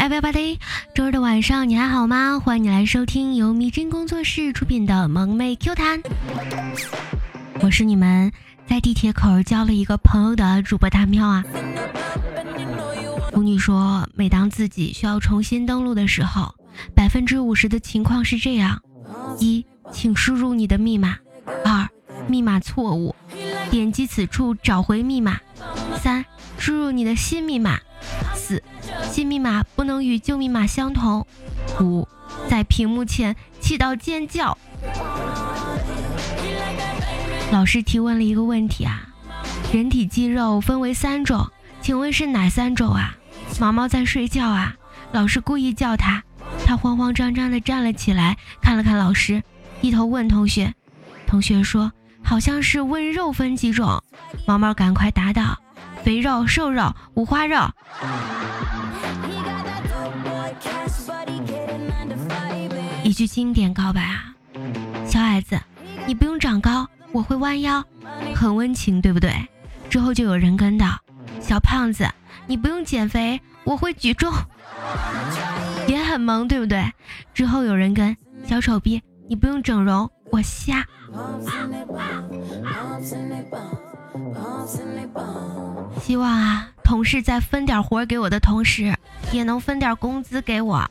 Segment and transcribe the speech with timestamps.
[0.00, 0.58] everybody，
[0.94, 2.40] 周日的晚上你还好吗？
[2.42, 6.00] 欢迎你来收听由迷真工作室出品的萌妹 Q 弹。
[7.60, 8.32] 我是你们
[8.66, 11.44] 在地铁口交了一个朋友的主播大喵啊。
[13.34, 16.54] 舞女说，每当自己需要重新登录的时候，
[16.94, 18.80] 百分之五十的情况是这样：
[19.38, 19.62] 一，
[19.92, 21.12] 请输入你的密码；
[21.62, 21.86] 二，
[22.26, 23.14] 密码错误，
[23.70, 25.34] 点击此处找回密码；
[25.98, 26.24] 三，
[26.56, 27.76] 输入你的新密码；
[29.10, 31.26] 新密码不能与旧密码相同。
[31.80, 32.06] 五，
[32.48, 34.56] 在屏幕前气到尖叫。
[37.50, 39.08] 老师提问了一个问题啊，
[39.72, 41.50] 人体肌肉分为三种，
[41.82, 43.16] 请问是哪三种啊？
[43.58, 44.76] 毛毛在睡觉啊。
[45.10, 46.22] 老师故意叫他，
[46.64, 49.42] 他慌慌张张地站了起来，看了看老师，
[49.80, 50.72] 低头问同学。
[51.26, 51.90] 同学说，
[52.22, 54.04] 好像是问肉分几种。
[54.46, 55.58] 毛毛赶快答道，
[56.04, 57.58] 肥肉、瘦肉、五花肉。
[63.10, 64.32] 一句经典告白啊，
[65.04, 65.58] 小矮子，
[66.06, 67.84] 你不用长高，我会弯腰，
[68.36, 69.34] 很温情，对不对？
[69.88, 70.96] 之后就有人跟到，
[71.40, 72.08] 小胖子，
[72.46, 74.32] 你不用减肥，我会举重，
[75.88, 76.88] 也很萌，对不对？
[77.34, 80.86] 之后有人跟，小丑逼，你不用整容，我瞎。
[86.00, 88.96] 希望啊，同事在分点活给我的同时，
[89.32, 90.88] 也能分点工资给我。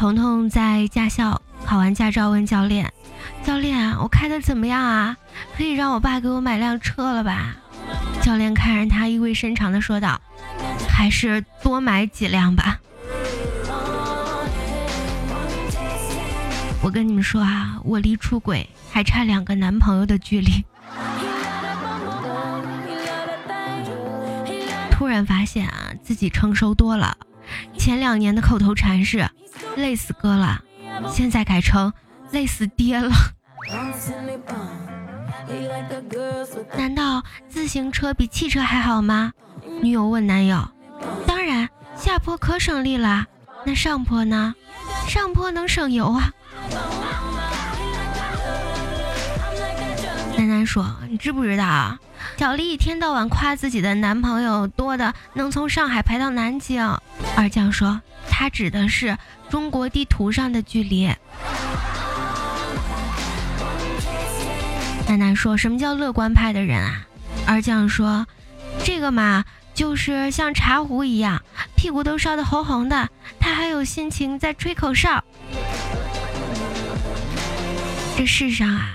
[0.00, 2.90] 彤彤在驾校考完驾照，问教练
[3.44, 5.18] ：“教练，我开的怎么样啊？
[5.54, 7.54] 可以让我爸给我买辆车了吧？”
[8.24, 10.18] 教练看着他，意味深长的说道
[10.88, 12.80] ：“还是多买几辆吧。”
[16.82, 20.64] 我跟你们说啊，我离出轨还差两个男朋友的距离。
[24.90, 27.18] 突然发现啊，自己成熟多了。
[27.76, 29.28] 前两年的口头禅是。
[29.76, 30.62] 累死哥了，
[31.10, 31.92] 现在改成
[32.30, 33.10] 累死爹了。
[36.76, 39.32] 难道自行车比汽车还好吗？
[39.82, 40.68] 女友问男友。
[41.26, 43.26] 当然，下坡可省力了。
[43.64, 44.54] 那上坡呢？
[45.06, 46.32] 上坡能省油啊。
[50.36, 51.98] 楠楠说：“你知不知道啊？
[52.36, 56.84] 小丽一天到晚夸自己的男朋友多的能从上海排到南京。”
[57.36, 58.00] 二将说
[58.30, 59.16] ：“他指的是。”
[59.50, 61.12] 中国地图上的距离。
[65.08, 67.04] 奶奶说什么叫乐观派的人啊？
[67.48, 68.24] 二将说，
[68.84, 69.44] 这个嘛，
[69.74, 71.42] 就是像茶壶一样，
[71.76, 73.08] 屁股都烧得红红的，
[73.40, 75.24] 他还有心情在吹口哨。
[78.16, 78.88] 这世上啊，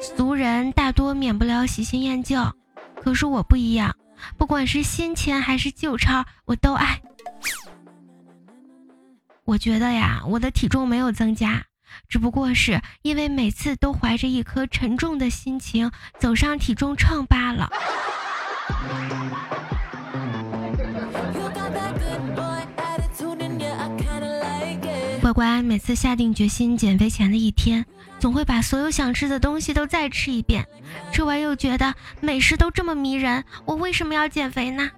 [0.00, 2.54] 俗人大多免不了喜新厌旧，
[3.02, 3.96] 可是我不一样，
[4.36, 7.00] 不管是新钱还是旧钞，我都爱。
[9.44, 11.64] 我觉得呀，我的体重没有增加，
[12.08, 17.68] 只不过是因为每次都怀着一颗沉重的心情走上体重秤罢了。
[25.20, 27.84] 乖乖，每次下定决心减肥前的一天，
[28.20, 30.68] 总会把所有想吃的东西都再吃一遍，
[31.10, 34.90] 吃完又觉得美食都这么迷人，我为什么要减肥呢？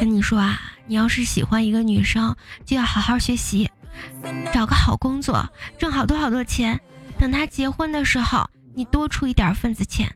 [0.00, 0.58] 跟你说啊。
[0.90, 3.70] 你要是喜欢一个女生，就要好好学习，
[4.54, 5.46] 找个好工作，
[5.78, 6.80] 挣好多好多钱。
[7.18, 10.10] 等她结婚的时候，你多出一点份子钱。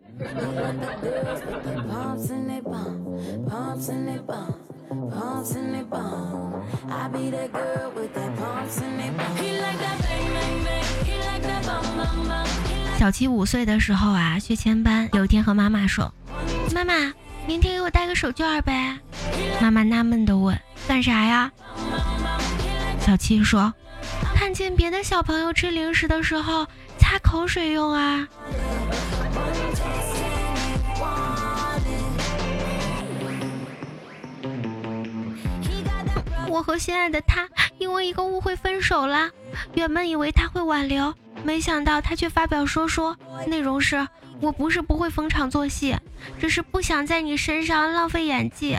[12.99, 16.13] 小七五岁的时候啊，学前班，有一天和妈妈说
[16.75, 16.95] ：“妈妈。”
[17.45, 18.97] 明天给我带个手绢呗，
[19.61, 20.57] 妈妈纳闷的问
[20.87, 21.51] ：“干啥呀？”
[23.05, 23.75] 小七说
[24.37, 26.65] ：“看见别的小朋友吃零食的时候
[26.99, 28.29] 擦口水用啊。”
[36.53, 39.31] 我和心爱的他因为一个误会分手了，
[39.73, 43.17] 原本以为他会挽留，没想到他却发表说说，
[43.47, 44.07] 内容是。
[44.39, 45.97] 我不是不会逢场作戏，
[46.39, 48.77] 只是不想在你身上浪费演技。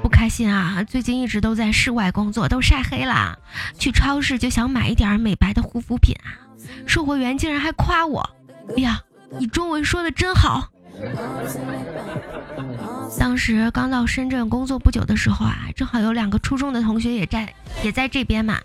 [0.00, 0.82] 不开心啊！
[0.84, 3.38] 最近一直都在室外工作，都晒黑了。
[3.78, 6.48] 去超市就想买一点美白的护肤品啊，
[6.86, 8.30] 售货员竟然还夸我
[8.74, 9.02] ：“哎呀，
[9.38, 10.70] 你中文说的真好。”
[13.18, 18.58] 当时刚到深圳工作不久的时候啊，正好有两个初中的同学也在也在这边嘛，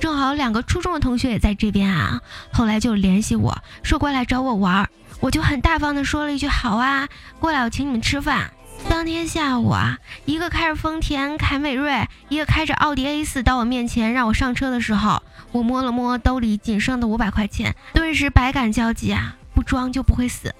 [0.00, 2.20] 正好两个初中的同学也在这边啊，
[2.52, 4.88] 后来就联系我说过来找我玩儿，
[5.20, 7.08] 我就很大方的说了一句好啊，
[7.38, 8.52] 过来我请你们吃饭。
[8.88, 15.22] 当天下午啊，一个开着丰田凯美瑞，一个开着奥迪 A4 到我面前让我上车的时候，
[15.52, 20.52] 我摸了摸兜里仅剩的五百块钱，顿时百感交集啊，不装就不会死。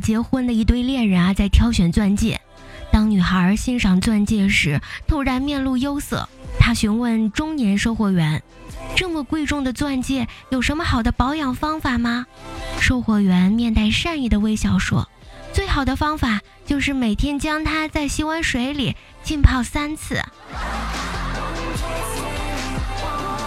[0.00, 2.40] 结婚的一对恋人啊，在挑选钻戒。
[2.90, 6.28] 当女孩欣赏钻戒时，突然面露忧色。
[6.58, 8.42] 她询问中年售货员
[8.96, 12.26] ：“这么贵重的钻戒，有什么好的保养方法吗？”
[12.80, 15.08] 售货员面带善意的微笑说
[15.52, 20.22] ：“最好的方法就是每天将它在洗碗水里浸泡三次。”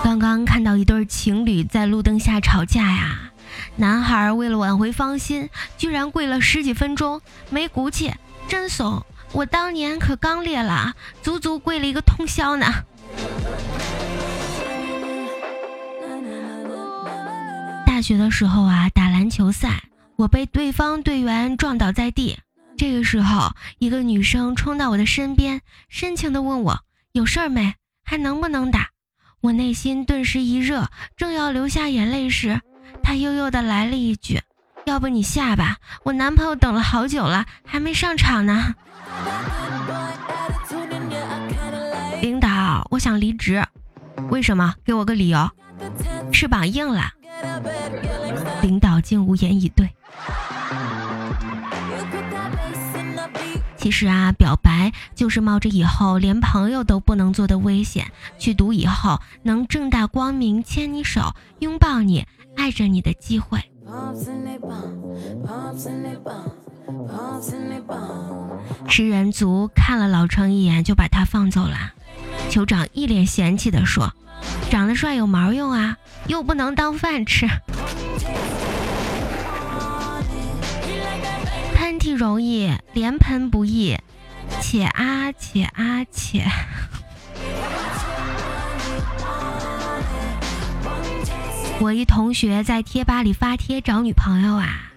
[0.04, 3.31] 刚刚看到一对情侣在路灯下吵架呀。
[3.76, 8.14] 男孩为了挽回芳心，居然跪了十几分钟，没骨气，
[8.48, 9.06] 真怂！
[9.34, 12.66] 我当年可刚烈了，足足跪了一个通宵呢。
[17.86, 19.84] 大学的时候啊，打篮球赛，
[20.16, 22.40] 我被对方队员撞倒在地。
[22.78, 26.80] 这个时候，一个女生冲到我的身边，深情地问我
[27.12, 28.90] 有事儿没，还能不能打？
[29.42, 32.60] 我内心顿时一热，正要流下眼泪时。
[33.04, 34.42] 他悠悠的来了一句
[34.86, 38.76] ：“要不你下吧，我男朋友等了好久了，还没上场呢。”
[42.22, 43.64] 领导，我想离职，
[44.30, 44.76] 为什么？
[44.86, 45.50] 给我个理由。
[46.32, 47.12] 翅膀硬了。
[48.62, 49.90] 领导竟无言以对。
[53.82, 62.28] 其实啊，表白就是冒着以后连朋友都不能做的危险，去赌以后能正大光明牵你手、拥抱你。
[62.56, 63.60] 爱着你的机会。
[68.88, 71.94] 吃人族看了老程一眼，就把他放走了。
[72.52, 74.14] 酋长一脸嫌弃地说
[74.70, 77.48] ：“长得帅有毛用啊，又不能当饭吃。
[82.02, 83.96] 喷嚏容易，连喷不易。
[84.60, 86.44] 且啊且啊且。
[91.80, 94.92] ”我一同学在贴吧里发帖找女朋友啊，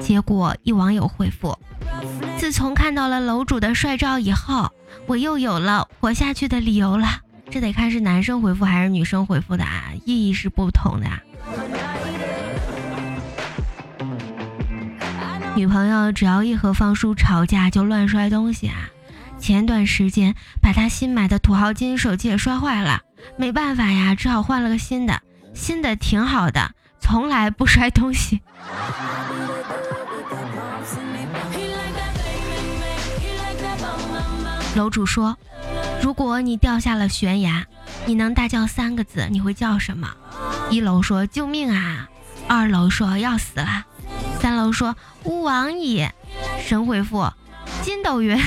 [0.00, 1.58] 结果一网友回复：
[2.38, 4.70] 自从看到了楼主的帅照以后，
[5.06, 7.22] 我又有了活下去的理由了。
[7.50, 11.08] 这得看是男生回复还是女生回复的啊，意义是不同的。
[15.56, 18.90] 女朋友只要一和方叔吵架就乱摔东西啊，
[19.38, 23.00] 前段时间把他新买的土豪金手机也摔坏了，
[23.38, 25.22] 没办法呀，只好换了个新的。
[25.54, 28.42] 新的挺好的，从来不摔东西。
[34.74, 35.38] 楼主说
[36.04, 37.64] ：“如果你掉下了悬崖，
[38.04, 40.14] 你能大叫三个字，你会叫什么？”
[40.68, 42.10] 一楼说：“救命啊！”
[42.46, 43.86] 二楼说：“要死了。”
[44.36, 46.08] 三楼说：“吾往矣。”
[46.60, 47.30] 神回复
[47.82, 48.38] ：“筋斗云。”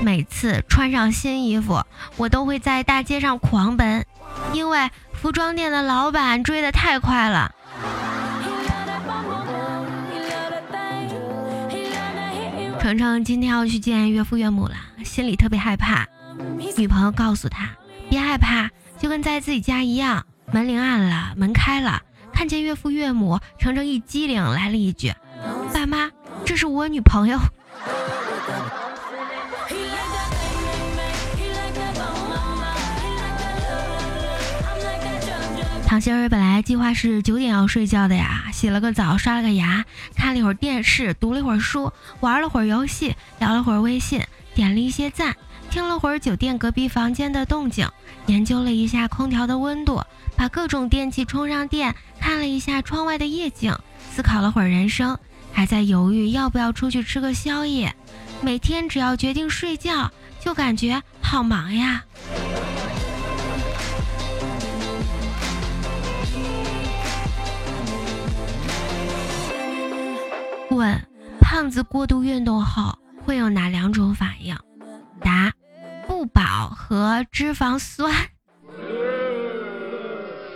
[0.00, 1.84] 每次穿上新衣服，
[2.16, 4.06] 我都会在大街上狂奔，
[4.52, 7.54] 因为服装店的老板追得太快了。
[12.80, 16.06] 程程今天要去见岳父岳母了，心里特别害怕。
[16.76, 17.68] 女朋友告诉他
[18.08, 22.00] ：“别害怕，就跟在自己家一样。”门铃按了，门开了，
[22.38, 25.12] 看见岳父岳母，程程一激灵，来了一句
[25.74, 26.08] ：“爸妈，
[26.44, 27.36] 这是我女朋友。”
[35.84, 44.22] 唐心儿本来计划是九点要睡觉的呀，洗了个澡，刷了个牙，看了一会儿电视，读了一会儿书，玩了会儿游戏，聊了会儿微信，
[44.54, 45.34] 点了一些赞，
[45.70, 47.88] 听了会儿酒店隔壁房间的动静，
[48.26, 50.00] 研究了一下空调的温度，
[50.36, 51.92] 把各种电器充上电，
[52.38, 53.76] 看了一下窗外的夜景，
[54.12, 55.18] 思考了会儿人生，
[55.52, 57.92] 还在犹豫要不要出去吃个宵夜。
[58.40, 62.04] 每天只要决定睡觉，就感觉好忙呀。
[70.70, 70.96] 问：
[71.40, 74.56] 胖子过度运动后会有哪两种反应？
[75.20, 75.52] 答：
[76.06, 78.14] 不饱和脂肪酸。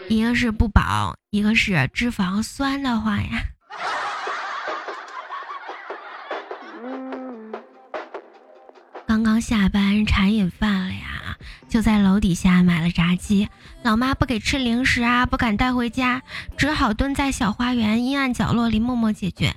[0.09, 3.45] 一个是不饱，一个是脂肪酸的话呀。
[9.07, 11.37] 刚刚下班馋瘾犯了呀，
[11.69, 13.49] 就在楼底下买了炸鸡。
[13.83, 16.23] 老妈不给吃零食啊，不敢带回家，
[16.57, 19.55] 只好蹲在小花园阴暗角落里默默解决。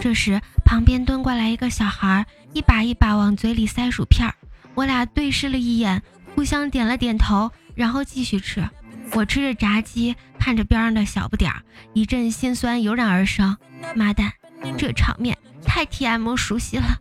[0.00, 4.32] 这时，旁边蹲过来一个小孩，一把一把往嘴里塞薯片。
[4.74, 6.02] 我俩对视了一眼，
[6.34, 8.68] 互相点了点头，然后继续吃。
[9.12, 11.62] 我吃着炸鸡，看着边上的小不点儿，
[11.92, 13.56] 一阵心酸油然而生。
[13.94, 14.32] 妈蛋，
[14.76, 17.00] 这场面太 T M 熟悉了。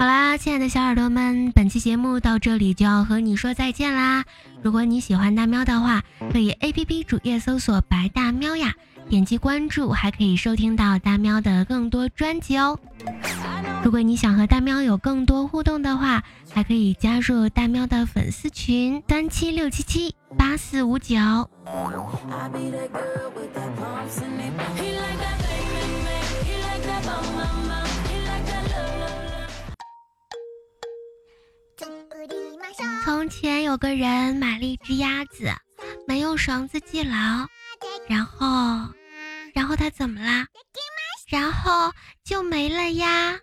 [0.00, 4.24] 好啦，亲爱的小耳朵们，本期节目到这里就要和你说再见啦。
[4.62, 6.02] 如果你喜欢大喵的话，
[6.32, 8.72] 可以 A P P 主页搜索“白大喵”呀，
[9.10, 12.78] 点击关注，还可以收听到大喵的更多专辑哦。
[13.84, 21.18] 如果你想和大喵有更多互动的话，还可以加入大喵的粉丝群三七六七七八四五九。
[33.12, 35.52] 从前有个人买了一只鸭子，
[36.06, 37.44] 没用绳子系牢，
[38.08, 38.46] 然后，
[39.52, 40.46] 然后他怎么啦？
[41.26, 43.36] 然后就没了呀。